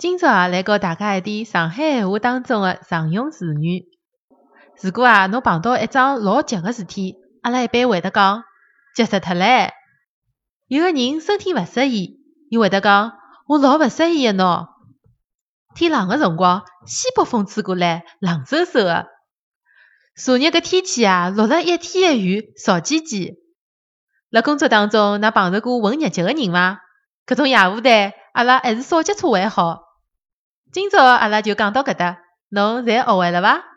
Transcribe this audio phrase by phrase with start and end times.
[0.00, 3.84] 今朝啊，来教大家一点上海闲话当中的常用词语。
[4.80, 8.42] 如果啊，侬碰到一桩老急个事体，阿拉一般会得讲
[8.96, 9.68] 急死脱唻。
[10.68, 12.18] 有个人身体勿适宜，
[12.48, 13.12] 伊会得讲
[13.46, 14.68] 我老勿适宜个喏。
[15.74, 19.06] 天冷个辰光，西北风吹过来，冷飕飕个。
[20.16, 23.34] 昨日搿天气啊，落了一天个雨，潮唧唧。
[24.30, 26.80] 辣工作当中，㑚碰着过混日脚个人伐？
[27.26, 29.89] 搿种业务单，阿拉还是少接触为好。
[30.72, 32.18] 今朝阿拉就讲到搿搭，
[32.50, 33.69] 侬侪学会了伐？